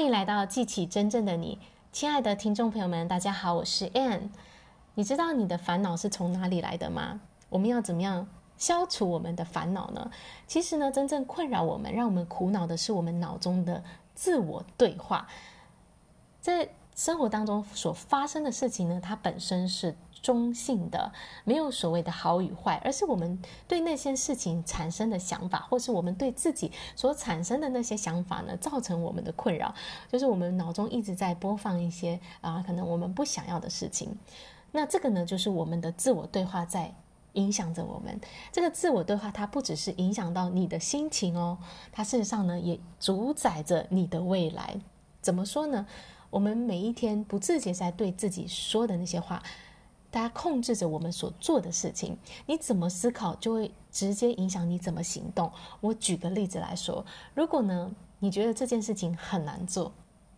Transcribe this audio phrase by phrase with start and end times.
[0.00, 1.58] 欢迎来到记起真正的你，
[1.92, 4.30] 亲爱的听众朋友们，大家好，我是 Ann。
[4.94, 7.20] 你知道你的烦恼是从哪里来的吗？
[7.50, 8.26] 我们要怎么样
[8.56, 10.10] 消除我们的烦恼呢？
[10.46, 13.84] 其实呢，真正困扰我们、让我们苦恼的是我们脑中的
[14.14, 15.28] 自我对话。
[16.40, 21.10] 在生活当中所发生的事情呢，它本身是中性的，
[21.44, 29.74] 没有所谓的好与坏，而是我们对那些事情产生的想法，或是我们对自己所产生的那些想法呢，造成我们的困扰。
[30.12, 34.14] 就是我们脑中一直在播放一些啊，可能我们不想要的事情。
[34.72, 36.94] 那这个呢，就是我们的自我对话在
[37.32, 38.20] 影响着我们。
[38.52, 41.56] 这个自我对话，它不只是影响到你的心情哦，
[41.90, 44.76] 它事实上呢，也主宰着你的未来。
[45.22, 45.86] 怎么说呢？
[46.30, 49.42] 我们每一天不自觉在对自己说的那些话，
[50.12, 52.16] 它控制着我们所做的事情。
[52.46, 55.50] 你怎么思考，就会直接影响你怎么行动。
[55.80, 57.04] 我举个例子来说，
[57.34, 57.90] 如果呢，
[58.20, 59.92] 你觉得这件事情很难做，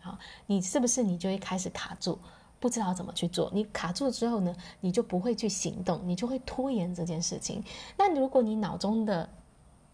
[0.00, 2.18] 好，你是不是你就会开始卡住，
[2.58, 3.50] 不知道怎么去做？
[3.52, 7.62] 你卡住之后呢，你就不会去行动，你就会拖延这件事情。
[7.98, 9.28] 那如果你脑中的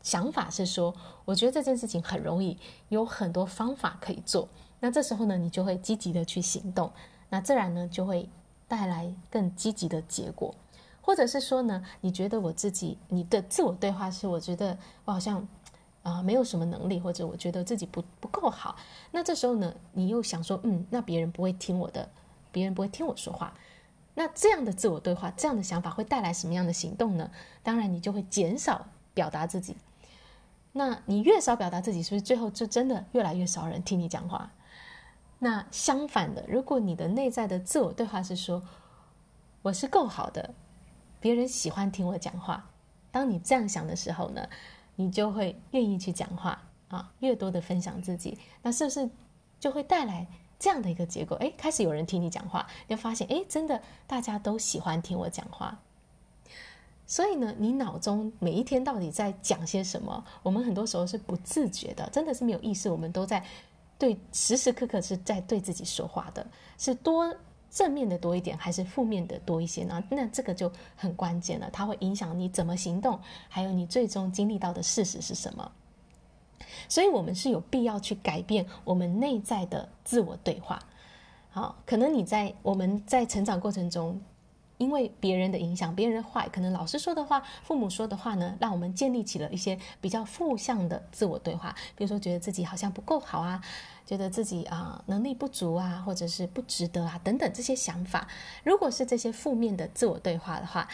[0.02, 2.56] 想法是说，我觉得这件事情很容易，
[2.90, 4.48] 有很多方法可以做，
[4.80, 6.90] 那这时候呢，你就会积极的去行动，
[7.28, 8.28] 那自然呢就会。
[8.70, 10.54] 带来更积极的结果，
[11.02, 15.44] 或者是说呢，你觉得我自己，你的自我对话是，我觉得我好像
[16.04, 18.76] 啊、没有什么能力，或者我觉得自己不不够好。
[19.10, 22.08] 那这时候呢，你又想说，嗯，那别人不会听我的，
[22.52, 23.52] 别人不会听我说话。
[24.14, 27.28] 那这样的自我对话，这样的想法会带来什么样的行动呢？
[27.64, 29.76] 当然，你就会减少表达自己。
[30.70, 34.52] 那你越少表达自己，是不是最后就真的越来越少人听你讲话？
[35.42, 38.62] 那相反的，如果你的内在的自我对话是说
[39.62, 40.52] 我是够好的，
[41.18, 42.70] 别人喜欢听我讲话。
[43.10, 44.46] 当你这样想的时候呢，
[44.96, 49.08] 你就会愿意去讲话啊，越多的分享自己，那是不是
[49.58, 50.26] 就会带来
[50.58, 51.38] 这样的一个结果？
[51.38, 55.80] 诶，开始有人听你讲话，你就发现诶，真的大家都喜欢听我讲话。
[57.06, 60.22] 所以呢，你脑中每一天到底在讲些什么？
[60.42, 63.42] 我们很多时候是不自觉的，真的是没有意识，我们都在。
[64.00, 66.44] 对，时时刻刻是在对自己说话的，
[66.78, 67.36] 是多
[67.70, 70.02] 正面的多一点，还是负面的多一些呢？
[70.10, 75.70] 那这个就很关键了，它会影响你怎么行动，还有你最终经历到的事实是什么。
[76.88, 80.82] 所以，我们是有必要去改变我们内在的自我对话。
[81.50, 84.18] 好，可能你在我们在成长过程中。
[84.80, 91.74] 因为别人的影响，别人的坏，可能老师说的话、父母说的话呢，让我们建立起了一些比较负向的自我对话。
[91.94, 93.62] 比如说，觉得自己好像不够好啊，
[94.06, 98.26] 觉得自己啊、能力不足啊，或者是不值得啊等等这些想法。
[98.64, 100.88] 如果是这些负面的自我对话的话，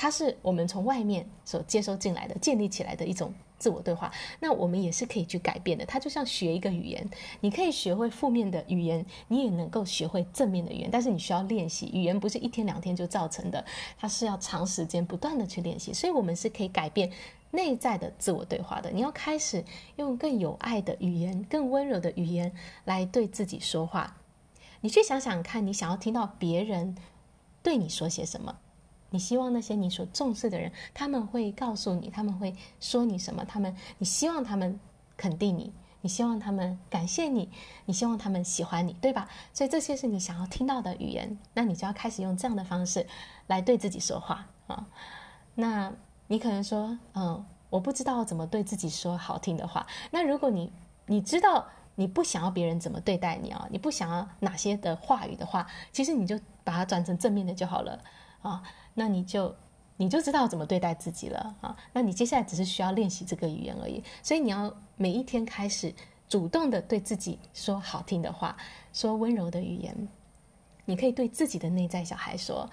[0.00, 3.34] 它是我们从外面所接收进来的、建立起来的一种。
[3.58, 5.84] 自我对话，那我们也是可以去改变的。
[5.84, 7.10] 它就像学一个语言，
[7.40, 10.88] 你可以学会负面的语言，你也能够学会正面的语言。
[10.88, 13.64] 但是你需要练习，语言不是一天两天就造成的，
[13.98, 15.92] 它是要长时间不断的去练习。
[15.92, 17.10] 所以，我们是可以改变
[17.50, 18.92] 内在的自我对话的。
[18.92, 19.64] 你要开始
[19.96, 22.54] 用更有爱的语言、更温柔的语言
[22.84, 24.18] 来对自己说话。
[24.82, 26.96] 你去想想看，你想要听到别人
[27.60, 28.56] 对你说些什么。
[29.10, 33.44] 你希望那些你所重视的人，他们会告诉你，他们会说你什么？
[33.44, 34.78] 他们，你希望他们
[35.16, 37.50] 肯定你，你希望他们感谢你，
[37.86, 39.28] 你希望他们喜欢你，对吧？
[39.52, 43.06] 所以这些是你想要听到的语言，那你就要开始用这样的方式
[43.46, 44.86] 来对自己说话啊。
[45.54, 45.92] 那
[46.26, 49.86] 你可能说，嗯，我不知道怎么对自己说好听的话。
[50.10, 50.70] 那如果你
[51.06, 57.98] 你知道你不想要别人怎么对待你啊，你不想要哪些的话语的话，其实你就把它转成正面的就好了
[58.42, 58.62] 啊。
[58.94, 59.54] 那你就
[59.96, 61.76] 你就知道怎么对待自己了啊！
[61.92, 64.02] 那你接下来只是需要练习这个语言而已。
[64.22, 65.94] 所以你要每一天开始
[66.28, 68.56] 主动的对自己说好听的话，
[68.92, 70.08] 说温柔的语言。
[70.84, 72.68] 你可以对自己的内在小孩说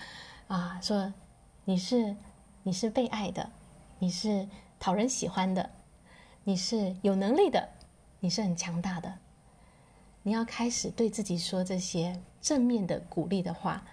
[0.48, 1.14] 啊，说
[1.64, 2.16] 你是
[2.64, 3.52] 你是被爱的，
[4.00, 4.48] 你是
[4.80, 5.70] 讨人喜欢的，
[6.44, 7.70] 你是有能力的，
[8.20, 9.14] 你是很强大的。
[10.24, 13.84] 你要开始对自己说这些正面的鼓励的话。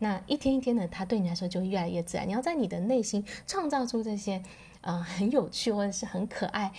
[0.00, 2.26] 那一天一天的，它对你来说就越来越自然。
[2.26, 4.42] 你要在你的内心创造出这些，
[4.80, 6.72] 呃， 很有趣或者是很可爱、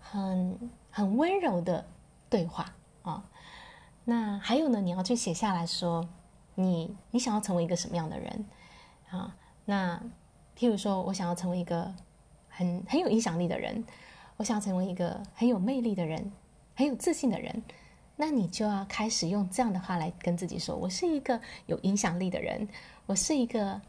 [0.00, 0.58] 很
[0.90, 1.84] 很温柔的
[2.30, 3.28] 对话啊、
[4.04, 6.08] 那还有呢，你要去写下来说，
[6.54, 8.46] 你你想要成为一个什么样的人
[9.10, 9.36] 啊、
[9.66, 10.02] 那
[10.56, 11.94] 譬如说我想要成为一个
[12.48, 13.84] 很很有影响力的人，
[14.38, 16.32] 我想要成为一个很有魅力的人，
[16.74, 17.62] 很有自信的人。
[18.16, 22.68] 那你就要开始用这样的话来跟自己说：“我是一个有影响力的人，
[23.06, 23.80] 我是一个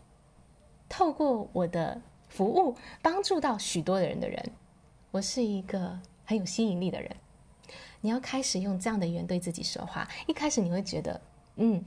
[0.90, 4.52] 透过我的服务帮助到许多的人的人，
[5.12, 7.16] 我是一个很有吸引力的人。”
[8.02, 10.08] 你要开始用这样的语言对自己说话。
[10.28, 11.22] 一开始你会觉得，
[11.56, 11.84] 嗯，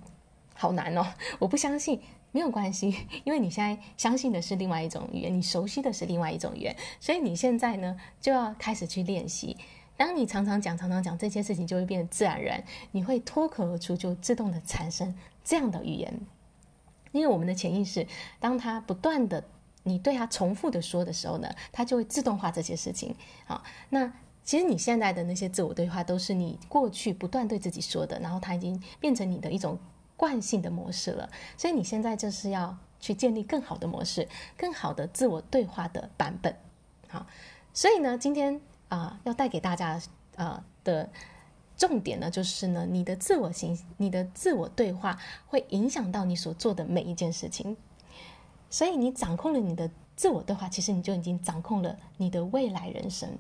[0.55, 1.07] 好难哦，
[1.39, 2.01] 我不相信。
[2.33, 2.95] 没有关系，
[3.25, 9.57] 因为你现在相信的是另外一种语言，你熟悉的是另外一种语言，所以你现在呢就要开始去练习。
[9.97, 15.15] 当你常常讲、常常讲这些事情，就会变得自然而然，你会脱口而出，就自动的产生
[15.45, 16.21] 这样的语言。
[17.13, 18.07] 因为我们的潜意识，
[18.39, 19.45] 当它不断的
[19.85, 23.15] 你对它重复的说的时候呢，它就会自动化这些事情。
[23.47, 24.13] 好，那
[24.45, 29.79] 其实你现在的那些自我对话，都是你过去不断对自己说的，然后它已经变成你的一种。
[30.19, 31.29] 惯性的模式了，
[31.59, 34.27] 所以你现在就是要去建立更好的模式，
[34.57, 36.57] 更好的自我对话的版本。
[37.07, 37.27] 好，
[37.75, 38.59] 所以呢，今天
[38.97, 40.01] 啊、要带给大家
[40.37, 41.09] 呃的
[41.77, 47.77] 重点呢，就是呢，你的自我形，你的自我对话会影响到你所做的每一件事情。
[48.71, 53.39] 所以你掌控了你的自我对话，其实你就已经掌控了你的未来人生。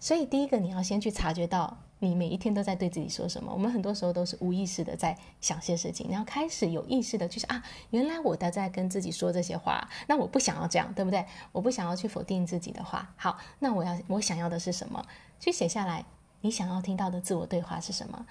[0.00, 1.78] 所以第一个，你要先去察觉到。
[1.98, 3.50] 你每一天都在对自己说什么？
[3.52, 11.24] 我们很多时候都是无意识的在想些事情，你要开始有意识的去想啊，原来我都在跟自己说这些话，那我不想要这样，对不对？
[11.52, 13.12] 我不想要去否定自己的话。
[13.16, 15.02] 好，那我要我想要的是什么？
[15.40, 16.04] 去写下来，
[16.42, 18.26] 你想要听到的自我对话是什么？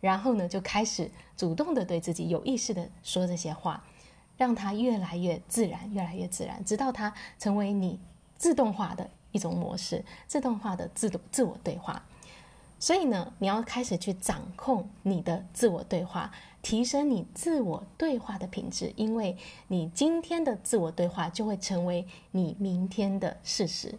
[0.00, 3.84] 然后呢，就开始主动的对自己有意识的说这些话，
[4.36, 8.00] 让它越来越自然，越来越自然，直到它成为你
[8.36, 12.04] 自动化的一种模式，自动化的自动自我对话。
[12.84, 19.38] 所以呢，你要开始去掌控你的自我对话，提升你自我对话的品质，因为
[19.68, 23.94] 你今天的自我对话就会成为你明天的事实。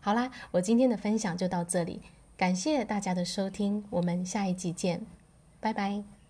[0.00, 2.00] 好啦，我今天的分享就到这里，
[2.34, 5.04] 感谢大家的收听，我们下一集见，
[5.60, 6.21] 拜拜。